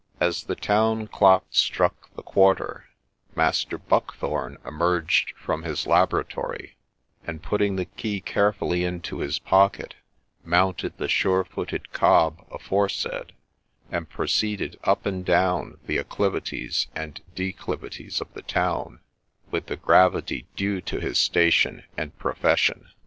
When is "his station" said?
20.99-21.83